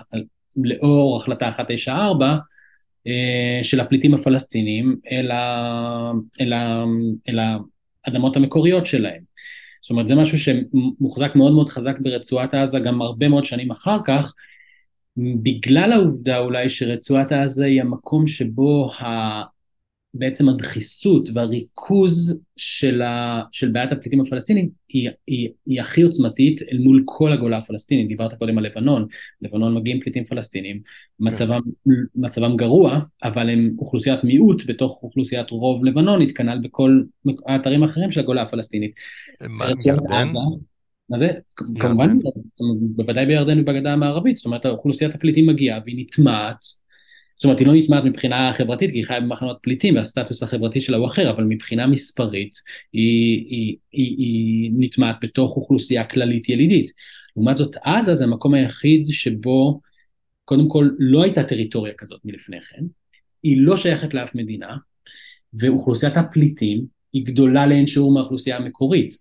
[0.57, 2.37] לאור החלטה 194
[3.07, 6.85] אה, של הפליטים הפלסטינים אל, ה, אל, ה,
[7.29, 7.39] אל
[8.07, 9.23] האדמות המקוריות שלהם.
[9.83, 13.99] זאת אומרת, זה משהו שמוחזק מאוד מאוד חזק ברצועת עזה גם הרבה מאוד שנים אחר
[14.05, 14.33] כך,
[15.17, 19.43] בגלל העובדה אולי שרצועת עזה היא המקום שבו ה...
[20.15, 26.79] בעצם הדחיסות והריכוז של, ה, של בעיית הפליטים הפלסטינים היא, היא, היא הכי עוצמתית אל
[26.79, 28.09] מול כל הגולה הפלסטינית.
[28.09, 29.07] דיברת קודם על לבנון,
[29.43, 30.81] לבנון מגיעים פליטים פלסטינים,
[31.21, 31.61] מצבם.
[32.17, 37.03] מצבם גרוע, אבל הם אוכלוסיית מיעוט בתוך אוכלוסיית רוב לבנונית, כנ"ל בכל
[37.47, 38.93] האתרים האחרים של הגולה הפלסטינית.
[39.41, 40.29] מה, ירדן?
[41.11, 41.31] מה זה?
[41.55, 42.19] כמובן,
[42.81, 46.59] בוודאי בירדן ובגדה המערבית, זאת אומרת אוכלוסיית הפליטים מגיעה והיא נטמעת
[47.39, 50.97] זאת אומרת, היא לא נטמעת מבחינה חברתית, כי היא חיה במחנות פליטים והסטטוס החברתי שלה
[50.97, 52.55] הוא אחר, אבל מבחינה מספרית
[52.93, 56.93] היא, היא, היא, היא נטמעת בתוך אוכלוסייה כללית ילידית.
[57.37, 59.81] לעומת זאת, עזה זה המקום היחיד שבו,
[60.45, 62.85] קודם כל, לא הייתה טריטוריה כזאת מלפני כן,
[63.43, 64.77] היא לא שייכת לאף מדינה,
[65.55, 69.19] ואוכלוסיית הפליטים היא גדולה לאין שיעור מהאוכלוסייה המקורית.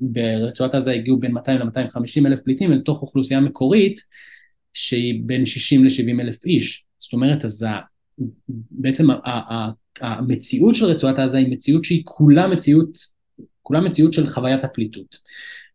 [0.00, 4.00] ברצועת עזה הגיעו בין 200 ל-250 אלף פליטים אל תוך אוכלוסייה מקורית
[4.74, 6.84] שהיא בין 60 ל-70 אלף איש.
[7.02, 7.66] זאת אומרת, אז
[8.70, 9.06] בעצם
[10.00, 12.98] המציאות של רצועת עזה היא מציאות שהיא כולה מציאות,
[13.62, 15.18] כולה מציאות של חוויית הפליטות.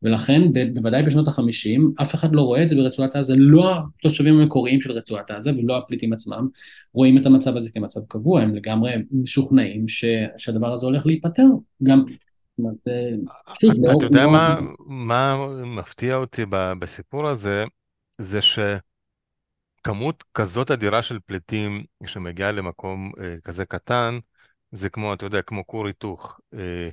[0.04, 0.42] ולכן
[0.74, 4.92] בוודאי בשנות החמישים אף אחד לא רואה את זה ברצועת עזה, לא התושבים המקוריים של
[4.92, 6.48] רצועת עזה ולא הפליטים עצמם
[6.94, 10.06] רואים את המצב הזה כמצב קבוע, הם לגמרי משוכנעים ש,
[10.38, 11.46] שהדבר הזה הולך להיפתר.
[11.84, 12.04] גם,
[13.62, 14.28] שוב, אתה יודע
[14.80, 16.44] מה מפתיע אותי
[16.80, 17.66] בסיפור הזה,
[18.18, 18.60] זה ש...
[19.84, 24.20] כמות כזאת אדירה של פליטים שמגיעה למקום אה, כזה קטן,
[24.72, 26.40] זה כמו, אתה יודע, כמו כור היתוך.
[26.54, 26.90] אה,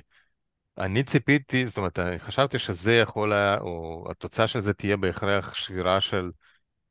[0.77, 6.01] אני ציפיתי, זאת אומרת, חשבתי שזה יכול היה, או התוצאה של זה תהיה בהכרח שבירה
[6.01, 6.31] של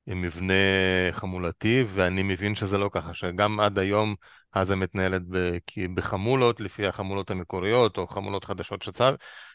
[0.07, 0.55] מבנה
[1.13, 4.15] חמולתי, ואני מבין שזה לא ככה, שגם עד היום
[4.53, 5.23] עזה מתנהלת
[5.95, 9.15] בחמולות, לפי החמולות המקוריות, או חמולות חדשות שצר,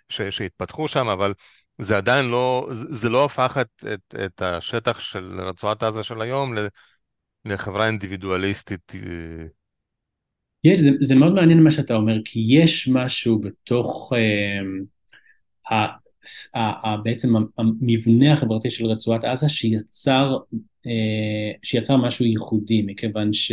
[0.09, 1.33] ש, שהתפתחו שם, אבל
[1.79, 6.53] זה עדיין לא, זה לא הפך את, את, את השטח של רצועת עזה של היום
[7.45, 8.93] לחברה אינדיבידואליסטית.
[8.95, 9.45] אה.
[10.63, 14.59] יש, זה, זה מאוד מעניין מה שאתה אומר, כי יש משהו בתוך אה,
[15.75, 15.85] ה,
[16.55, 20.37] ה, ה, בעצם המבנה החברתי של רצועת עזה שיצר,
[20.85, 23.51] אה, שיצר משהו ייחודי, מכיוון ש...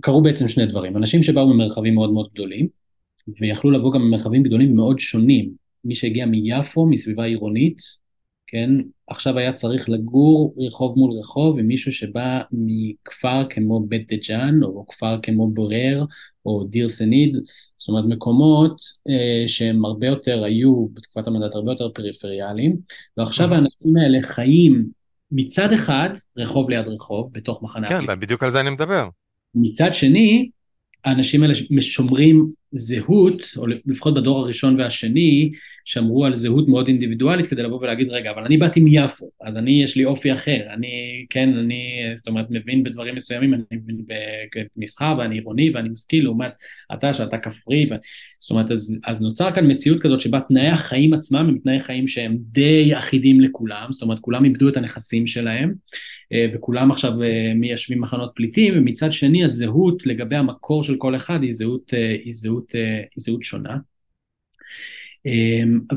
[0.00, 2.68] קרו בעצם שני דברים, אנשים שבאו ממרחבים מאוד מאוד גדולים,
[3.40, 7.78] ויכלו לבוא גם ממרחבים גדולים ומאוד שונים, מי שהגיע מיפו, מסביבה עירונית,
[8.46, 8.70] כן,
[9.06, 14.86] עכשיו היה צריך לגור רחוב מול רחוב עם מישהו שבא מכפר כמו בית דג'אן, או
[14.86, 16.04] כפר כמו בורר,
[16.46, 17.36] או דיר סניד,
[17.76, 22.76] זאת אומרת מקומות אה, שהם הרבה יותר היו בתקופת המנדט הרבה יותר פריפריאליים,
[23.16, 24.86] ועכשיו האנשים האלה חיים
[25.30, 29.08] מצד אחד, רחוב ליד רחוב, בתוך מחנה כן, בדיוק על זה אני מדבר.
[29.54, 30.50] מצד שני,
[31.04, 35.52] האנשים האלה שומרים זהות, או לפחות בדור הראשון והשני,
[35.84, 39.82] שמרו על זהות מאוד אינדיבידואלית כדי לבוא ולהגיד, רגע, אבל אני באתי מיפו, אז אני,
[39.82, 40.88] יש לי אופי אחר, אני,
[41.30, 41.82] כן, אני,
[42.16, 44.04] זאת אומרת, מבין בדברים מסוימים, אני מבין
[44.76, 46.52] במסחר ואני עירוני ואני משכיל, לעומת
[46.94, 47.94] אתה שאתה כפרי, ו...
[48.40, 52.08] זאת אומרת, אז, אז נוצר כאן מציאות כזאת שבה תנאי החיים עצמם הם תנאי חיים
[52.08, 55.74] שהם די אחידים לכולם, זאת אומרת, כולם איבדו את הנכסים שלהם,
[56.32, 61.42] אה, וכולם עכשיו אה, מיישבים מחנות פליטים, ומצד שני הזהות לגבי המקור של כל אחד
[61.42, 63.76] היא זהות, אה, היא זהות, היא זהות שונה.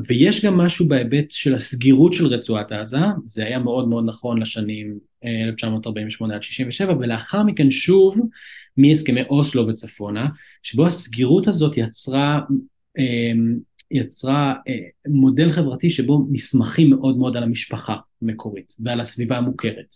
[0.08, 5.00] ויש גם משהו בהיבט של הסגירות של רצועת עזה, זה היה מאוד מאוד נכון לשנים
[5.24, 8.18] 1948 עד 67, ולאחר מכן שוב
[8.78, 10.28] מהסכמי אוסלו וצפונה,
[10.64, 12.40] שבו הסגירות הזאת יצרה
[13.92, 14.54] יצרה
[15.08, 19.96] מודל חברתי שבו נסמכים מאוד מאוד על המשפחה המקורית ועל הסביבה המוכרת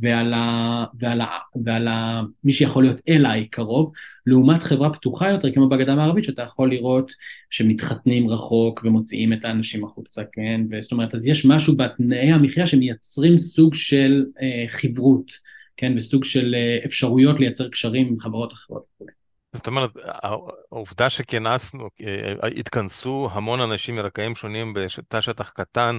[0.00, 1.26] ועל, ה, ועל, ה,
[1.64, 3.92] ועל ה, מי שיכול להיות אליי קרוב,
[4.26, 7.12] לעומת חברה פתוחה יותר כמו בגדה המערבית שאתה יכול לראות
[7.50, 13.38] שמתחתנים רחוק ומוציאים את האנשים החוצה, כן, וזאת אומרת אז יש משהו בתנאי המחיה שמייצרים
[13.38, 15.30] סוג של אה, חברות,
[15.76, 19.06] כן, וסוג של אה, אפשרויות לייצר קשרים עם חברות אחרות וכו'.
[19.52, 19.90] זאת אומרת,
[20.72, 25.98] העובדה שכינסנו, אה, התכנסו המון אנשים מרקעים שונים בתא שטח קטן,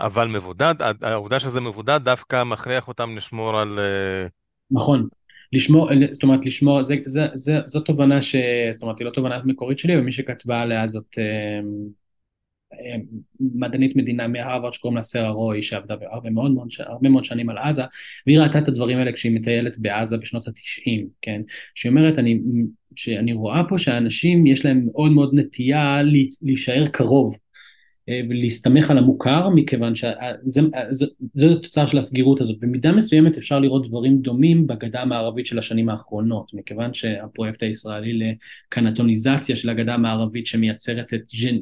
[0.00, 3.78] אבל מבודד, העובדה שזה מבודד דווקא מכריח אותם לשמור על...
[3.78, 4.26] אה,
[4.70, 5.08] נכון.
[5.52, 8.36] לשמור, זאת אומרת, לשמור, זה, זה, זה, זו תובנה ש...
[8.72, 11.60] זאת אומרת, היא לא תובנה מקורית שלי, ומי שכתבה עליה זאת אה,
[12.72, 12.96] אה,
[13.40, 17.58] מדענית מדינה מהרווארד שקוראים לה סרה רוי, שעבדה הרבה מאוד, מאוד, הרבה מאוד שנים על
[17.58, 17.82] עזה,
[18.26, 21.40] והיא ראתה את הדברים האלה כשהיא מטיילת בעזה בשנות התשעים, כן?
[21.74, 22.40] שהיא אומרת, אני,
[22.96, 26.00] שאני רואה פה שאנשים יש להם מאוד מאוד נטייה
[26.42, 27.36] להישאר קרוב
[28.10, 30.60] אה, ולהסתמך על המוכר מכיוון שזה
[31.62, 32.56] תוצר של הסגירות הזאת.
[32.60, 39.56] במידה מסוימת אפשר לראות דברים דומים בגדה המערבית של השנים האחרונות מכיוון שהפרויקט הישראלי לקנטוניזציה
[39.56, 41.56] של הגדה המערבית שמייצרת את ג'ן,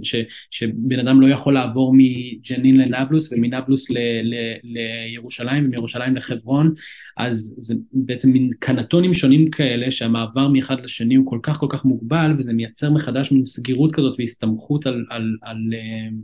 [0.51, 4.35] שבן אדם לא יכול לעבור מג'נין לנבלוס ומנבלוס ל, ל,
[4.65, 6.75] לירושלים ומירושלים לחברון
[7.19, 11.85] אז זה בעצם מין קנטונים שונים כאלה שהמעבר מאחד לשני הוא כל כך כל כך
[11.85, 15.59] מוגבל וזה מייצר מחדש מין סגירות כזאת והסתמכות על, על, על,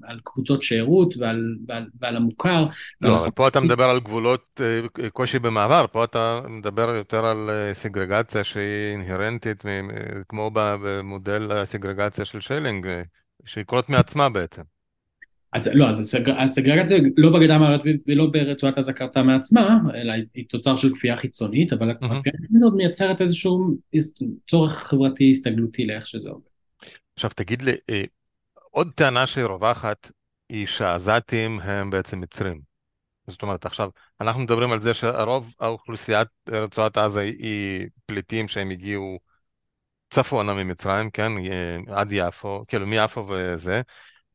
[0.02, 2.66] על, על קבוצות שירות ועל, ועל, ועל המוכר.
[3.00, 7.50] לא, אבל פה אתה מדבר על גבולות אה, קושי במעבר, פה אתה מדבר יותר על
[7.50, 9.64] אה, סגרגציה שהיא אינהרנטית
[10.28, 13.02] כמו במודל הסגרגציה של שיילינג, אה,
[13.44, 14.62] שהיא קורית מעצמה בעצם.
[15.52, 20.76] אז לא, אז הסגרגציה לא בגדה המערבית ולא ברצועת עזה קרתה מעצמה, אלא היא תוצר
[20.76, 23.76] של כפייה חיצונית, אבל הכפייה החיצונית הזאת מייצרת איזשהו
[24.50, 26.46] צורך חברתי הסתגלותי לאיך שזה עובד.
[27.14, 27.72] עכשיו תגיד לי,
[28.74, 30.10] עוד טענה שהיא רווחת
[30.48, 32.60] היא שהעזתים הם בעצם מצרים.
[33.26, 39.18] זאת אומרת, עכשיו, אנחנו מדברים על זה שרוב האוכלוסיית רצועת עזה היא פליטים שהם הגיעו
[40.10, 41.32] צפונה ממצרים, כן,
[41.88, 43.82] עד יפו, כאילו מיפו וזה.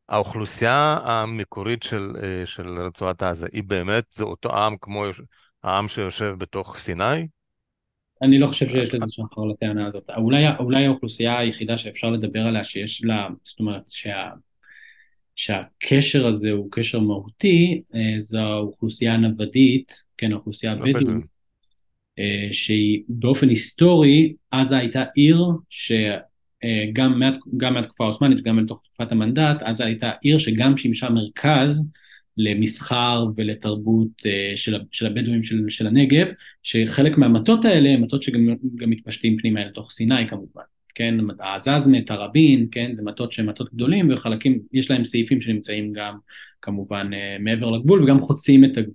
[0.09, 5.05] האוכלוסייה המקורית של, אה, של רצועת עזה, היא באמת, זה אותו עם כמו
[5.63, 7.27] העם שיושב בתוך סיני?
[8.21, 10.09] אני לא חושב שיש לזה שחר לטענה הזאת.
[10.17, 14.29] אולי, אולי האוכלוסייה היחידה שאפשר לדבר עליה שיש לה, זאת אומרת, שה,
[15.35, 21.07] שהקשר הזה הוא קשר מהותי, אה, זו האוכלוסייה הנוודית, כן, האוכלוסייה הבדואית,
[22.19, 25.91] אה, שהיא באופן היסטורי, עזה הייתה עיר ש...
[26.63, 31.09] אה, גם, מה, גם מהתקופה העות'מאנית וגם לתוך תקופת המנדט, אז הייתה עיר שגם שימשה
[31.09, 31.89] מרכז
[32.39, 36.27] למסחר ולתרבות אה, של, של הבדואים של, של הנגב,
[36.63, 40.61] שחלק מהמטות האלה הם מטות שגם מתפשטים פנימה לתוך סיני כמובן,
[40.95, 46.17] כן, העזזמה, תראבין, כן, זה מטות שהם מטות גדולים וחלקים, יש להם סעיפים שנמצאים גם
[46.61, 48.93] כמובן אה, מעבר לגבול וגם חוצים את הגבול.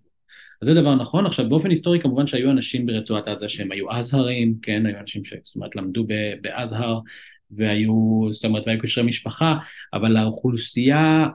[0.63, 1.27] אז זה דבר נכון.
[1.27, 5.57] עכשיו באופן היסטורי כמובן שהיו אנשים ברצועת עזה שהם היו אזהרים, כן, היו אנשים שזאת
[5.57, 6.07] אומרת למדו
[6.41, 7.01] באזהר
[7.57, 9.55] והיו, זאת אומרת, והיו קשרי משפחה,
[9.95, 11.27] אבל האוכלוסייה,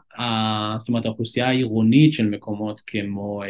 [0.80, 3.48] זאת אומרת, האוכלוסייה העירונית של מקומות כמו אה,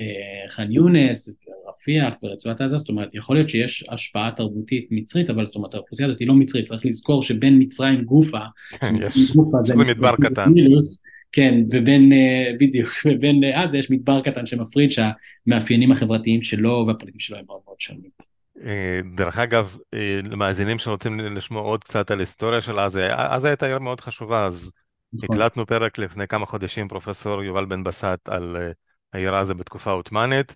[0.00, 1.28] אה, ח'אן יונס,
[1.68, 6.08] רפיח ורצועת עזה, זאת אומרת, יכול להיות שיש השפעה תרבותית מצרית, אבל זאת אומרת, האוכלוסייה
[6.08, 8.38] הזאת היא לא מצרית, צריך לזכור שבין מצרים גופה,
[8.80, 10.50] כן, יש, גופה זה, מדבר קטן.
[10.52, 17.20] מילוס, כן, ובין, אה, בדיוק, ובין עזה יש מדבר קטן שמפריד שהמאפיינים החברתיים שלו והפוליטיים
[17.20, 18.31] שלו הם מאוד מאוד שונים.
[18.60, 23.66] אה, דרך אגב, אה, למאזינים שרוצים לשמוע עוד קצת על היסטוריה של עזה, עזה הייתה
[23.66, 24.72] עיר מאוד חשובה, אז
[25.12, 25.36] נכון.
[25.36, 28.70] הקלטנו פרק לפני כמה חודשים, פרופסור יובל בן בסט, על אה,
[29.12, 30.54] העיר עזה בתקופה העות'מאנית.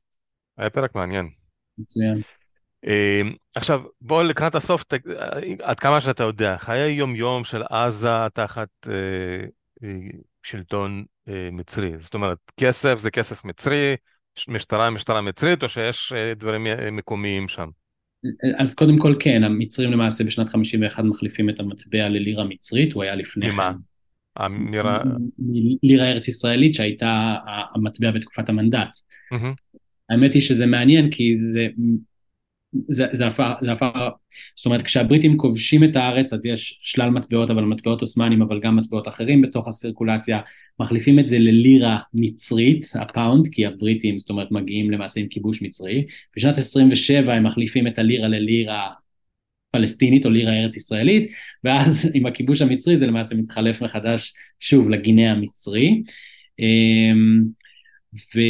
[0.59, 1.30] היה פרק מעניין.
[1.78, 2.22] מצוין.
[3.54, 4.85] עכשיו, בואו לקראת הסוף,
[5.62, 8.68] עד כמה שאתה יודע, חיי יום-יום של עזה תחת
[10.42, 11.04] שלטון
[11.52, 11.92] מצרי.
[12.00, 13.96] זאת אומרת, כסף זה כסף מצרי,
[14.48, 17.68] משטרה משטרה מצרית, או שיש דברים מקומיים שם?
[18.58, 23.14] אז קודם כל כן, המצרים למעשה בשנת 51 מחליפים את המטבע ללירה מצרית, הוא היה
[23.14, 23.50] לפני...
[23.50, 23.72] ממה?
[24.36, 25.02] המירה...
[25.82, 27.36] לירה ארץ ישראלית שהייתה
[27.74, 28.98] המטבע בתקופת המנדט.
[30.10, 31.68] האמת היא שזה מעניין כי זה
[32.88, 33.88] זה, זה הפך, זה הפך,
[34.57, 38.76] זאת אומרת כשהבריטים כובשים את הארץ אז יש שלל מטבעות אבל מטבעות עות'מאנים אבל גם
[38.76, 40.40] מטבעות אחרים בתוך הסירקולציה.
[40.81, 46.07] מחליפים את זה ללירה מצרית הפאונד כי הבריטים זאת אומרת מגיעים למעשה עם כיבוש מצרי.
[46.37, 48.90] בשנת 27 הם מחליפים את הלירה ללירה
[49.72, 51.33] פלסטינית או לירה ארץ ישראלית
[51.64, 56.02] ואז עם הכיבוש המצרי זה למעשה מתחלף מחדש שוב לגינאה המצרי.
[56.59, 57.44] אמ,
[58.35, 58.40] ו,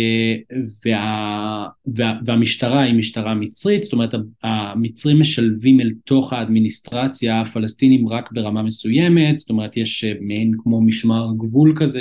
[0.85, 4.11] וה, וה, והמשטרה היא משטרה מצרית, זאת אומרת
[4.43, 10.83] המצרים משלבים אל תוך האדמיניסטרציה הפלסטינים רק ברמה מסוימת, זאת אומרת יש אה, מעין כמו
[10.83, 12.01] משמר גבול כזה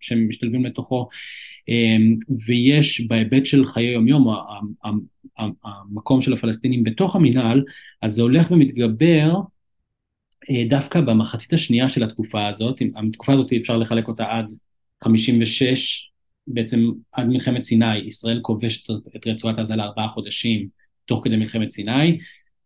[0.00, 1.08] שהם משתלבים לתוכו
[1.68, 4.34] אמ, ויש בהיבט של חיי יומיום
[5.64, 7.64] המקום של הפלסטינים בתוך המינהל
[8.02, 9.34] אז זה הולך ומתגבר
[10.50, 14.46] אה, דווקא במחצית השנייה של התקופה הזאת, התקופה הזאת אפשר לחלק אותה עד
[15.04, 16.09] 56
[16.54, 20.68] בעצם עד מלחמת סיני, ישראל כובשת את רצועת עזה לארבעה חודשים
[21.04, 22.18] תוך כדי מלחמת סיני,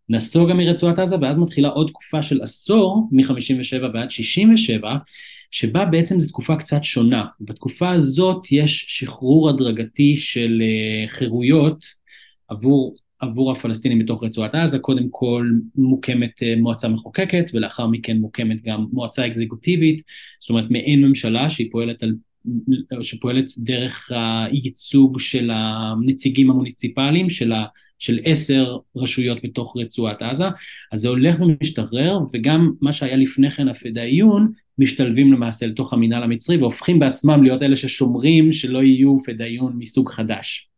[0.09, 4.97] נסוגה מרצועת עזה, ואז מתחילה עוד תקופה של עשור, מ-57 ועד 67,
[5.51, 7.25] שבה בעצם זו תקופה קצת שונה.
[7.41, 11.85] בתקופה הזאת יש שחרור הדרגתי של uh, חירויות
[12.49, 18.63] עבור, עבור הפלסטינים בתוך רצועת עזה, קודם כל מוקמת uh, מועצה מחוקקת ולאחר מכן מוקמת
[18.63, 20.03] גם מועצה אקזקוטיבית,
[20.41, 22.15] זאת אומרת מעין ממשלה שהיא פועלת על
[23.03, 27.65] שפועלת דרך הייצוג של הנציגים המוניציפליים של, ה,
[27.99, 30.45] של עשר רשויות בתוך רצועת עזה,
[30.93, 36.57] אז זה הולך ומשתחרר, וגם מה שהיה לפני כן הפדאיון, משתלבים למעשה לתוך המינהל המצרי
[36.57, 40.69] והופכים בעצמם להיות אלה ששומרים שלא יהיו פדאיון מסוג חדש.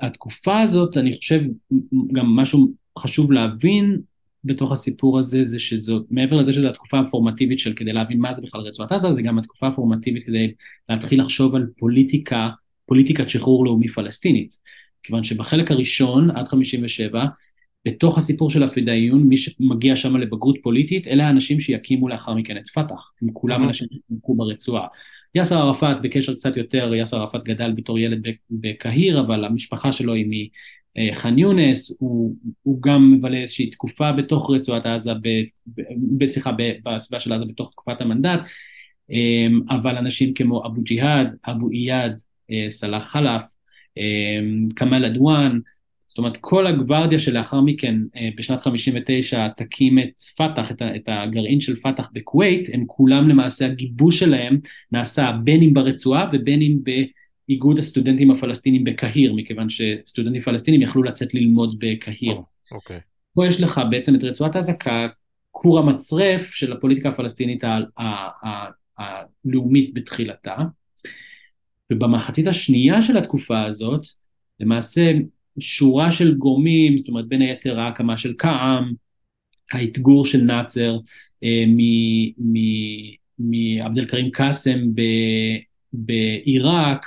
[0.00, 1.40] התקופה הזאת, אני חושב,
[2.12, 4.00] גם משהו חשוב להבין
[4.44, 8.42] בתוך הסיפור הזה, זה שזאת, מעבר לזה שזו התקופה הפורמטיבית של כדי להבין מה זה
[8.42, 10.52] בכלל רצועת עזה, זה גם התקופה הפורמטיבית כדי
[10.88, 12.50] להתחיל לחשוב על פוליטיקה,
[12.86, 14.58] פוליטיקת שחרור לאומי פלסטינית.
[15.02, 17.24] כיוון שבחלק הראשון, עד 57,
[17.86, 22.68] בתוך הסיפור של הפדאיון, מי שמגיע שם לבגרות פוליטית, אלה האנשים שיקימו לאחר מכן את
[22.68, 23.12] פת"ח.
[23.22, 24.86] הם כולם אנשים שתמכו ברצועה.
[25.34, 30.48] יאסר ערפאת בקשר קצת יותר, יאסר ערפאת גדל בתור ילד בקהיר, אבל המשפחה שלו היא
[30.98, 35.10] מח'אן יונס, הוא, הוא גם מבלה איזושהי תקופה בתוך רצועת עזה,
[36.26, 36.52] סליחה,
[36.84, 38.40] בסביבה של עזה בתוך תקופת המנדט,
[39.10, 42.18] אמ, אבל אנשים כמו אבו ג'יהאד, אבו איאד,
[42.50, 43.42] אה, סלאח חלף,
[43.96, 45.58] אמ, כמאל עדואן,
[46.08, 51.76] זאת אומרת כל הגווארדיה שלאחר מכן אה, בשנת 59 תקים את פת"ח, את הגרעין של
[51.76, 54.58] פת"ח בכווית, הם כולם למעשה הגיבוש שלהם
[54.92, 56.78] נעשה בין אם ברצועה ובין אם
[57.52, 62.32] באיגוד הסטודנטים הפלסטינים בקהיר, מכיוון שסטודנטים פלסטינים יכלו לצאת ללמוד בקהיר.
[62.32, 63.00] Oh, okay.
[63.34, 67.64] פה יש לך בעצם את רצועת עזה ככור המצרף של הפוליטיקה הפלסטינית
[68.98, 70.56] הלאומית בתחילתה.
[71.92, 74.06] ובמחצית השנייה של התקופה הזאת,
[74.60, 75.12] למעשה
[75.58, 78.92] שורה של גורמים, זאת אומרת בין היתר ההקמה של קע"ם,
[79.72, 80.98] האתגור של נאצר
[81.44, 81.64] אה,
[83.38, 84.78] מעבד אל כרים קאסם
[85.92, 87.06] בעיראק,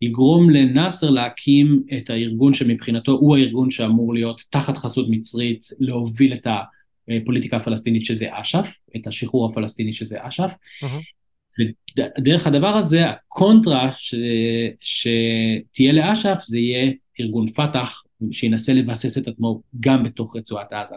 [0.00, 6.46] יגרום לנאסר להקים את הארגון שמבחינתו הוא הארגון שאמור להיות תחת חסות מצרית להוביל את
[7.08, 10.52] הפוליטיקה הפלסטינית שזה אש"ף, את השחרור הפלסטיני שזה אש"ף.
[10.84, 10.86] Uh-huh.
[12.18, 14.14] ודרך הדבר הזה הקונטרה ש...
[14.80, 20.94] שתהיה לאש"ף זה יהיה ארגון פת"ח שינסה לבסס את עצמו גם בתוך רצועת עזה.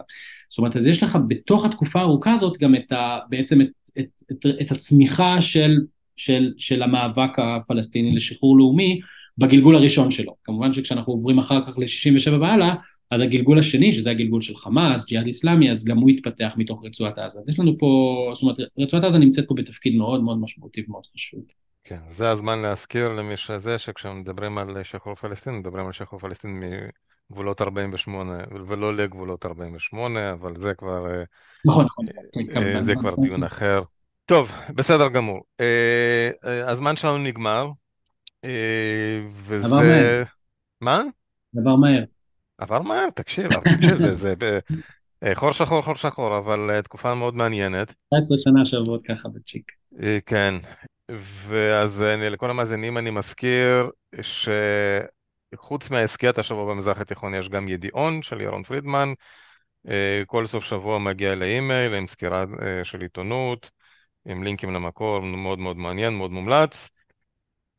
[0.50, 3.66] זאת אומרת, אז יש לך בתוך התקופה הארוכה הזאת גם את ה, בעצם את,
[3.98, 5.76] את, את, את הצמיחה של,
[6.16, 9.00] של, של המאבק הפלסטיני לשחרור לאומי
[9.38, 10.34] בגלגול הראשון שלו.
[10.44, 12.74] כמובן שכשאנחנו עוברים אחר כך ל-67 והלאה,
[13.10, 17.18] אז הגלגול השני, שזה הגלגול של חמאס, ג'יהאד איסלאמי, אז גם הוא התפתח מתוך רצועת
[17.18, 17.38] עזה.
[17.38, 21.04] אז יש לנו פה, זאת אומרת, רצועת עזה נמצאת פה בתפקיד מאוד מאוד משמעותי ומאוד
[21.14, 21.40] חשוב.
[21.84, 26.62] כן, זה הזמן להזכיר למי שזה, שכשמדברים על שחרור פלסטין, מדברים על שחרור פלסטין
[27.30, 31.06] מגבולות 48, ולא לגבולות 48, אבל זה כבר...
[31.06, 31.22] אה,
[31.64, 32.06] נכון, נכון.
[32.32, 33.82] כן, אה, זה כבר דיון אחר.
[34.26, 35.42] טוב, בסדר גמור.
[35.60, 36.30] אה,
[36.70, 37.70] הזמן שלנו נגמר,
[39.44, 39.66] וזה...
[39.66, 40.22] עבר מהר.
[40.80, 41.02] מה?
[41.56, 42.04] עבר מהר.
[42.58, 44.34] עבר מהר, תקשיב, תקשיב, זה, זה
[45.34, 47.94] חור שחור, חור שחור, אבל תקופה מאוד מעניינת.
[48.14, 49.72] 19 שנה שעוברות ככה בצ'יק.
[50.26, 50.54] כן,
[51.48, 53.90] ואז אני, לכל המאזינים אני מזכיר
[54.22, 59.12] שחוץ מההסכת השבוע במזרח התיכון יש גם ידיעון של ירון פרידמן.
[59.88, 63.70] אה, כל סוף שבוע מגיע לאימייל עם סקירה אה, של עיתונות,
[64.26, 66.90] עם לינקים למקור, מאוד מאוד מעניין, מאוד מומלץ.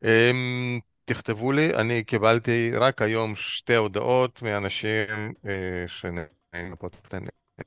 [0.04, 7.14] אמ, תכתבו לי, אני קיבלתי רק היום שתי הודעות מאנשים אה, בפודקאסט,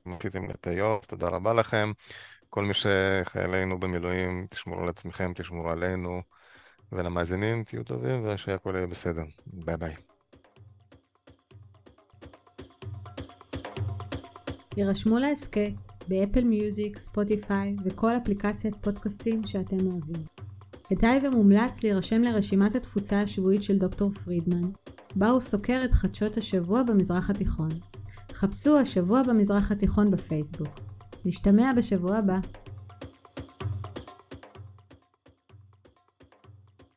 [0.06, 1.92] עשיתם את היום, תודה רבה לכם.
[2.48, 6.22] כל מי שחיילינו במילואים, תשמרו על עצמכם, תשמרו עלינו,
[6.92, 9.22] ולמאזינים תהיו טובים ושהכול יהיה בסדר.
[9.46, 9.94] ביי ביי.
[14.76, 20.22] הירשמו להסכת ב Apple Music, Spotify וכל אפליקציית פודקאסטים שאתם אוהבים.
[20.88, 24.62] כדאי ומומלץ להירשם לרשימת התפוצה השבועית של דוקטור פרידמן,
[25.16, 27.68] בה הוא סוקר את חדשות השבוע במזרח התיכון.
[28.32, 30.80] חפשו השבוע במזרח התיכון בפייסבוק.
[31.24, 32.38] נשתמע בשבוע הבא.